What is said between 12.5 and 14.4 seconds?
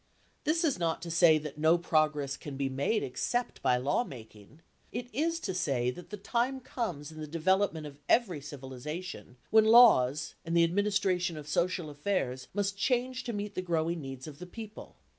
must change to meet the growing needs of